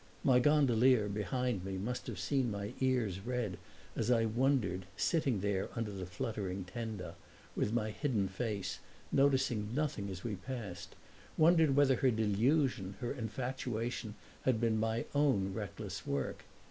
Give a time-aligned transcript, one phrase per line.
[0.23, 3.59] My gondolier, behind me, must have seen my ears red
[3.95, 7.13] as I wondered, sitting there under the fluttering tenda,
[7.55, 8.79] with my hidden face,
[9.11, 10.95] noticing nothing as we passed
[11.37, 16.45] wondered whether her delusion, her infatuation had been my own reckless work.